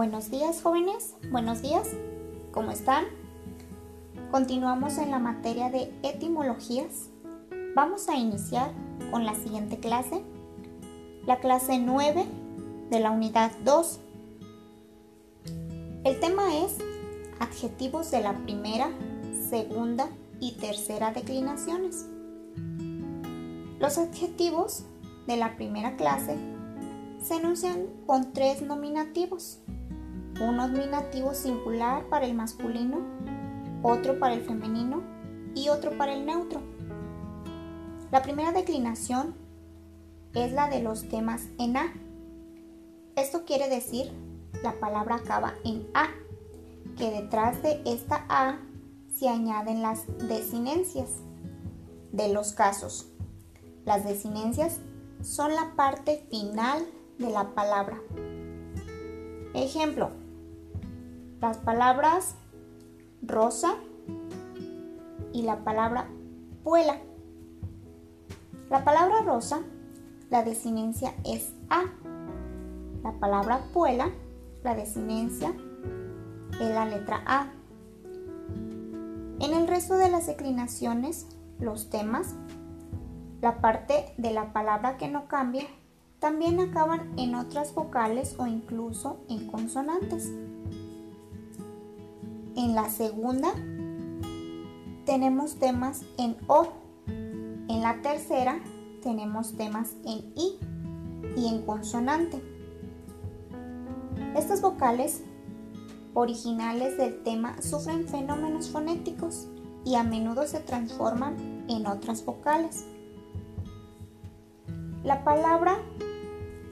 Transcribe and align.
Buenos 0.00 0.30
días 0.30 0.62
jóvenes, 0.62 1.14
buenos 1.30 1.60
días, 1.60 1.90
¿cómo 2.52 2.70
están? 2.70 3.04
Continuamos 4.30 4.96
en 4.96 5.10
la 5.10 5.18
materia 5.18 5.68
de 5.68 5.92
etimologías. 6.02 7.10
Vamos 7.74 8.08
a 8.08 8.16
iniciar 8.16 8.72
con 9.10 9.26
la 9.26 9.34
siguiente 9.34 9.78
clase, 9.78 10.22
la 11.26 11.38
clase 11.40 11.78
9 11.78 12.24
de 12.88 13.00
la 13.00 13.10
unidad 13.10 13.52
2. 13.66 14.00
El 16.04 16.18
tema 16.18 16.56
es 16.56 16.78
adjetivos 17.38 18.10
de 18.10 18.22
la 18.22 18.32
primera, 18.38 18.88
segunda 19.50 20.08
y 20.40 20.52
tercera 20.52 21.12
declinaciones. 21.12 22.06
Los 23.78 23.98
adjetivos 23.98 24.86
de 25.26 25.36
la 25.36 25.56
primera 25.56 25.96
clase 25.96 26.38
se 27.22 27.34
enuncian 27.34 27.86
con 28.06 28.32
tres 28.32 28.62
nominativos 28.62 29.59
un 30.40 30.56
nominativo 30.56 31.34
singular 31.34 32.06
para 32.08 32.24
el 32.26 32.34
masculino, 32.34 33.00
otro 33.82 34.18
para 34.18 34.34
el 34.34 34.40
femenino 34.40 35.02
y 35.54 35.68
otro 35.68 35.96
para 35.96 36.14
el 36.14 36.24
neutro. 36.24 36.62
La 38.10 38.22
primera 38.22 38.52
declinación 38.52 39.34
es 40.34 40.52
la 40.52 40.68
de 40.68 40.82
los 40.82 41.08
temas 41.08 41.48
en 41.58 41.76
A. 41.76 41.92
Esto 43.16 43.44
quiere 43.44 43.68
decir 43.68 44.10
la 44.62 44.78
palabra 44.80 45.16
acaba 45.16 45.54
en 45.64 45.86
A, 45.94 46.08
que 46.96 47.10
detrás 47.10 47.62
de 47.62 47.82
esta 47.84 48.24
A 48.28 48.58
se 49.14 49.28
añaden 49.28 49.82
las 49.82 50.06
desinencias 50.28 51.18
de 52.12 52.32
los 52.32 52.52
casos. 52.52 53.06
Las 53.84 54.04
desinencias 54.04 54.78
son 55.22 55.54
la 55.54 55.74
parte 55.76 56.26
final 56.30 56.86
de 57.18 57.30
la 57.30 57.54
palabra. 57.54 58.00
Ejemplo, 59.54 60.10
las 61.40 61.58
palabras 61.58 62.34
rosa 63.22 63.74
y 65.32 65.42
la 65.42 65.64
palabra 65.64 66.08
puela. 66.62 66.98
La 68.68 68.84
palabra 68.84 69.22
rosa, 69.22 69.60
la 70.30 70.42
desinencia 70.42 71.14
es 71.24 71.52
A. 71.70 71.84
La 73.02 73.12
palabra 73.12 73.62
puela, 73.72 74.10
la 74.62 74.74
desinencia 74.74 75.52
es 76.60 76.68
la 76.70 76.84
letra 76.84 77.22
A. 77.26 77.52
En 79.40 79.54
el 79.54 79.66
resto 79.66 79.96
de 79.96 80.10
las 80.10 80.26
declinaciones, 80.26 81.26
los 81.58 81.88
temas, 81.88 82.34
la 83.40 83.62
parte 83.62 84.12
de 84.18 84.32
la 84.32 84.52
palabra 84.52 84.98
que 84.98 85.08
no 85.08 85.26
cambia, 85.26 85.64
también 86.18 86.60
acaban 86.60 87.18
en 87.18 87.34
otras 87.34 87.74
vocales 87.74 88.36
o 88.38 88.46
incluso 88.46 89.24
en 89.30 89.46
consonantes. 89.46 90.30
En 92.56 92.74
la 92.74 92.90
segunda 92.90 93.52
tenemos 95.06 95.56
temas 95.56 96.02
en 96.18 96.36
O. 96.46 96.68
En 97.06 97.80
la 97.80 98.02
tercera 98.02 98.60
tenemos 99.02 99.56
temas 99.56 99.94
en 100.04 100.32
I 100.36 100.58
y 101.36 101.46
en 101.46 101.62
consonante. 101.62 102.42
Estas 104.36 104.60
vocales 104.62 105.22
originales 106.14 106.96
del 106.96 107.22
tema 107.22 107.62
sufren 107.62 108.08
fenómenos 108.08 108.68
fonéticos 108.70 109.48
y 109.84 109.94
a 109.94 110.02
menudo 110.02 110.46
se 110.46 110.60
transforman 110.60 111.64
en 111.68 111.86
otras 111.86 112.24
vocales. 112.24 112.84
La 115.04 115.24
palabra 115.24 115.78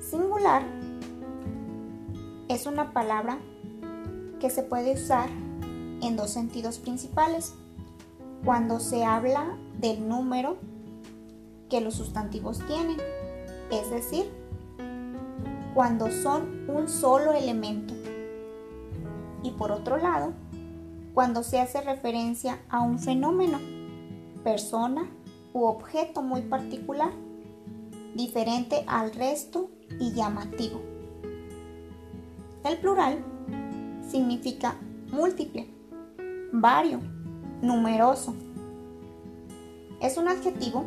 singular 0.00 0.62
es 2.48 2.66
una 2.66 2.92
palabra 2.92 3.38
que 4.40 4.50
se 4.50 4.62
puede 4.62 4.94
usar 4.94 5.28
en 6.02 6.16
dos 6.16 6.30
sentidos 6.30 6.78
principales. 6.78 7.54
Cuando 8.44 8.80
se 8.80 9.04
habla 9.04 9.56
del 9.80 10.08
número 10.08 10.56
que 11.68 11.80
los 11.80 11.94
sustantivos 11.94 12.60
tienen, 12.66 12.98
es 13.70 13.90
decir, 13.90 14.30
cuando 15.74 16.10
son 16.10 16.68
un 16.68 16.88
solo 16.88 17.32
elemento. 17.32 17.94
Y 19.42 19.50
por 19.52 19.70
otro 19.70 19.96
lado, 19.96 20.32
cuando 21.14 21.42
se 21.42 21.60
hace 21.60 21.80
referencia 21.80 22.58
a 22.68 22.80
un 22.80 22.98
fenómeno, 22.98 23.58
persona 24.42 25.08
u 25.52 25.64
objeto 25.64 26.22
muy 26.22 26.42
particular, 26.42 27.12
diferente 28.14 28.84
al 28.86 29.12
resto 29.12 29.70
y 30.00 30.12
llamativo. 30.12 30.80
El 32.64 32.78
plural 32.78 33.24
significa 34.08 34.76
múltiple 35.12 35.77
vario, 36.52 37.00
numeroso. 37.62 38.34
Es 40.00 40.16
un 40.16 40.28
adjetivo 40.28 40.84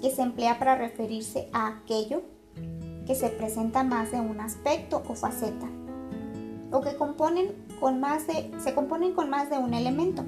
que 0.00 0.10
se 0.10 0.22
emplea 0.22 0.58
para 0.58 0.76
referirse 0.76 1.48
a 1.52 1.68
aquello 1.68 2.22
que 3.06 3.14
se 3.14 3.28
presenta 3.28 3.82
más 3.82 4.12
de 4.12 4.20
un 4.20 4.40
aspecto 4.40 5.02
o 5.08 5.14
faceta, 5.14 5.66
o 6.70 6.80
que 6.80 6.96
componen 6.96 7.52
con 7.80 8.00
más 8.00 8.26
de, 8.26 8.52
se 8.58 8.74
componen 8.74 9.12
con 9.12 9.30
más 9.30 9.50
de 9.50 9.58
un 9.58 9.74
elemento. 9.74 10.24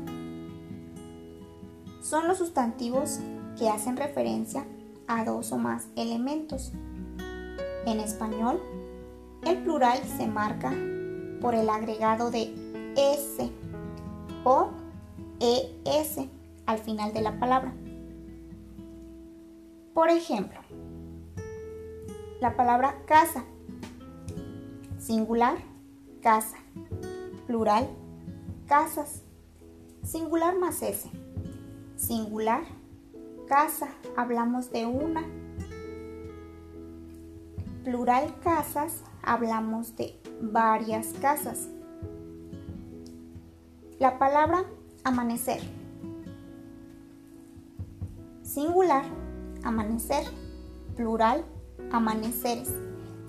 Son 2.00 2.28
los 2.28 2.38
sustantivos 2.38 3.20
que 3.58 3.69
hacen 3.69 3.97
referencia 3.97 4.66
a 5.06 5.24
dos 5.24 5.53
o 5.53 5.58
más 5.58 5.86
elementos. 5.97 6.72
En 7.86 8.00
español, 8.00 8.60
el 9.42 9.58
plural 9.58 9.98
se 10.16 10.26
marca 10.26 10.72
por 11.41 11.54
el 11.54 11.69
agregado 11.69 12.30
de 12.30 12.54
s 12.97 13.50
o 14.44 14.71
ES 15.41 16.21
al 16.66 16.78
final 16.78 17.12
de 17.12 17.22
la 17.22 17.38
palabra. 17.38 17.72
Por 19.93 20.10
ejemplo, 20.10 20.60
la 22.41 22.56
palabra 22.56 22.97
casa, 23.06 23.44
singular, 24.99 25.56
casa, 26.21 26.59
plural, 27.47 27.88
casas, 28.66 29.22
singular 30.03 30.59
más 30.59 30.83
S, 30.83 31.10
singular, 31.97 32.62
casa, 33.47 33.88
hablamos 34.16 34.71
de 34.71 34.87
una, 34.87 35.22
plural 37.84 38.34
casas, 38.41 39.03
hablamos 39.22 39.94
de 39.97 40.19
varias 40.41 41.12
casas. 41.21 41.69
La 44.00 44.19
palabra 44.19 44.65
amanecer. 45.05 45.60
Singular, 48.43 49.05
amanecer. 49.62 50.25
Plural, 50.97 51.44
amaneceres. 51.93 52.72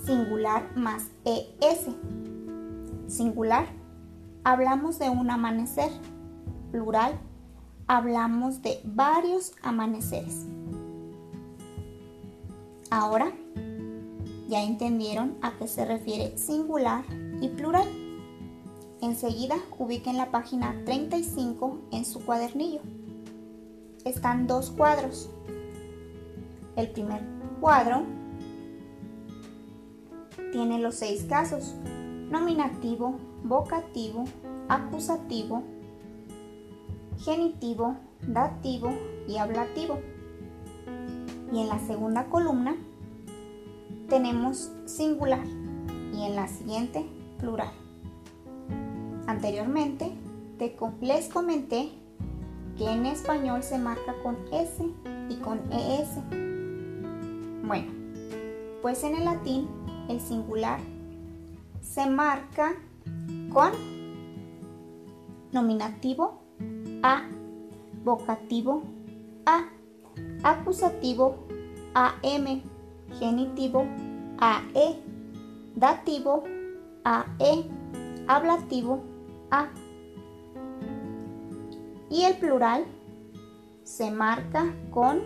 Singular 0.04 0.76
más 0.76 1.10
ES. 1.24 1.88
Singular, 3.08 3.68
hablamos 4.44 4.98
de 4.98 5.10
un 5.10 5.30
amanecer. 5.30 5.92
Plural, 6.72 7.20
hablamos 7.86 8.64
de 8.64 8.80
varios 8.86 9.54
amaneceres. 9.62 10.48
Ahora, 12.90 13.32
ya 14.48 14.64
entendieron 14.64 15.38
a 15.44 15.52
qué 15.58 15.68
se 15.68 15.86
refiere 15.86 16.38
singular 16.38 17.04
y 17.40 17.50
plural. 17.50 18.05
Enseguida 19.06 19.58
ubiquen 19.78 20.18
la 20.18 20.32
página 20.32 20.82
35 20.84 21.78
en 21.92 22.06
su 22.06 22.26
cuadernillo. 22.26 22.82
Están 24.04 24.48
dos 24.48 24.72
cuadros. 24.72 25.30
El 26.76 26.90
primer 26.90 27.22
cuadro 27.62 28.02
tiene 30.52 30.80
los 30.80 30.96
seis 30.96 31.24
casos. 31.30 31.76
Nominativo, 32.32 33.20
vocativo, 33.44 34.24
acusativo, 34.70 35.62
genitivo, 37.20 37.98
dativo 38.28 38.92
y 39.28 39.38
ablativo. 39.38 40.00
Y 41.54 41.60
en 41.60 41.68
la 41.68 41.78
segunda 41.78 42.26
columna 42.26 42.76
tenemos 44.10 44.72
singular 44.86 45.46
y 46.12 46.24
en 46.24 46.36
la 46.36 46.48
siguiente 46.48 47.06
plural. 47.38 47.85
Anteriormente 49.46 50.12
les 51.02 51.30
comenté 51.30 51.92
que 52.80 52.92
en 52.92 53.06
español 53.06 53.62
se 53.62 53.78
marca 53.78 54.16
con 54.24 54.38
S 54.52 54.84
y 55.30 55.36
con 55.36 55.60
ES. 55.72 56.18
Bueno, 57.64 57.92
pues 58.82 59.04
en 59.04 59.14
el 59.14 59.26
latín 59.26 59.68
el 60.10 60.20
singular 60.20 60.80
se 61.80 62.10
marca 62.10 62.74
con 63.54 63.70
nominativo 65.52 66.42
A, 67.04 67.30
vocativo 68.04 68.82
A, 69.46 69.70
acusativo 70.42 71.46
AM, 71.94 72.64
genitivo 73.20 73.86
AE, 74.40 75.04
dativo 75.76 76.46
AE 77.04 77.70
ablativo 78.28 79.15
a. 79.52 79.70
Y 82.10 82.24
el 82.24 82.38
plural 82.38 82.86
se 83.84 84.12
marca 84.12 84.74
con 84.92 85.22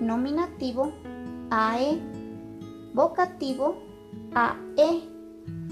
nominativo 0.00 0.92
AE, 1.50 2.00
vocativo 2.94 3.76
AE, 4.34 5.02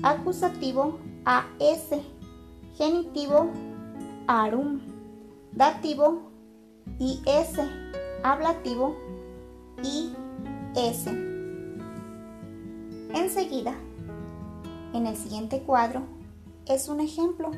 acusativo 0.02 0.98
AS, 1.24 1.90
genitivo 2.76 3.50
ARUM, 4.26 4.80
dativo 5.52 6.30
IS, 6.98 7.60
ablativo 8.22 8.96
IS. 9.82 11.06
Enseguida, 13.14 13.74
en 14.92 15.06
el 15.06 15.16
siguiente 15.16 15.62
cuadro, 15.62 16.02
es 16.70 16.88
un 16.88 17.00
ejemplo. 17.00 17.50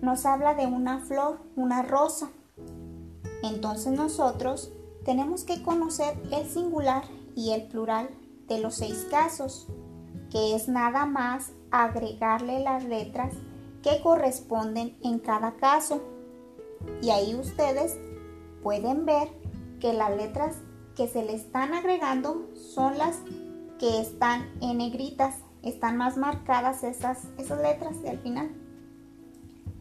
Nos 0.00 0.26
habla 0.26 0.54
de 0.54 0.66
una 0.66 1.00
flor, 1.00 1.40
una 1.56 1.82
rosa. 1.82 2.30
Entonces 3.42 3.92
nosotros 3.92 4.72
tenemos 5.04 5.44
que 5.44 5.62
conocer 5.62 6.16
el 6.30 6.48
singular 6.48 7.04
y 7.34 7.50
el 7.50 7.66
plural 7.66 8.08
de 8.48 8.60
los 8.60 8.76
seis 8.76 9.06
casos, 9.10 9.66
que 10.30 10.54
es 10.54 10.68
nada 10.68 11.06
más 11.06 11.52
agregarle 11.70 12.60
las 12.60 12.84
letras 12.84 13.34
que 13.82 14.00
corresponden 14.00 14.96
en 15.02 15.18
cada 15.18 15.56
caso. 15.56 16.00
Y 17.00 17.10
ahí 17.10 17.34
ustedes 17.34 17.98
pueden 18.62 19.04
ver 19.04 19.28
que 19.80 19.92
las 19.92 20.16
letras 20.16 20.56
que 20.96 21.08
se 21.08 21.24
le 21.24 21.34
están 21.34 21.74
agregando 21.74 22.48
son 22.54 22.98
las 22.98 23.18
que 23.78 24.00
están 24.00 24.48
en 24.60 24.78
negritas, 24.78 25.36
están 25.62 25.96
más 25.96 26.16
marcadas 26.16 26.82
esas, 26.84 27.28
esas 27.38 27.60
letras 27.60 28.02
de 28.02 28.10
al 28.10 28.18
final. 28.18 28.50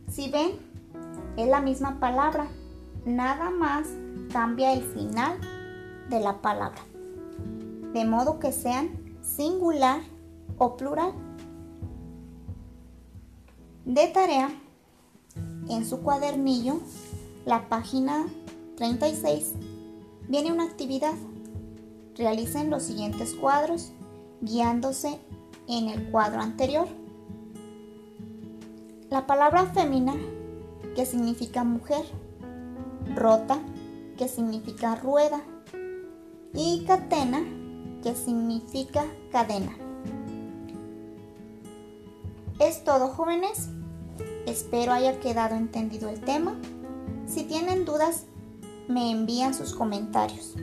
Si 0.09 0.29
ven, 0.29 0.51
es 1.37 1.47
la 1.47 1.61
misma 1.61 1.99
palabra, 1.99 2.47
nada 3.05 3.49
más 3.49 3.87
cambia 4.31 4.73
el 4.73 4.83
final 4.83 5.39
de 6.09 6.19
la 6.19 6.41
palabra, 6.41 6.81
de 7.93 8.05
modo 8.05 8.39
que 8.39 8.51
sean 8.51 8.89
singular 9.21 10.01
o 10.57 10.75
plural. 10.75 11.13
De 13.85 14.07
tarea, 14.07 14.49
en 15.69 15.85
su 15.85 16.01
cuadernillo, 16.01 16.79
la 17.45 17.69
página 17.69 18.25
36, 18.75 19.53
viene 20.27 20.51
una 20.51 20.65
actividad. 20.65 21.15
Realicen 22.15 22.69
los 22.69 22.83
siguientes 22.83 23.33
cuadros 23.33 23.93
guiándose 24.41 25.19
en 25.67 25.89
el 25.89 26.09
cuadro 26.11 26.41
anterior. 26.41 26.87
La 29.09 29.27
palabra 29.27 29.65
femina, 29.67 30.13
que 30.95 31.05
significa 31.05 31.63
mujer, 31.63 32.05
rota, 33.15 33.59
que 34.17 34.27
significa 34.27 34.95
rueda, 34.95 35.41
y 36.53 36.83
catena, 36.85 37.41
que 38.03 38.15
significa 38.15 39.05
cadena. 39.31 39.75
Es 42.59 42.83
todo 42.83 43.07
jóvenes, 43.07 43.69
espero 44.45 44.93
haya 44.93 45.19
quedado 45.19 45.55
entendido 45.55 46.09
el 46.09 46.21
tema. 46.21 46.55
Si 47.25 47.43
tienen 47.43 47.85
dudas, 47.85 48.25
me 48.87 49.11
envían 49.11 49.53
sus 49.53 49.73
comentarios. 49.73 50.55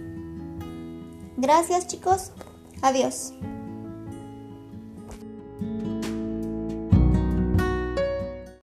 Gracias 1.36 1.86
chicos, 1.86 2.32
adiós. 2.82 3.32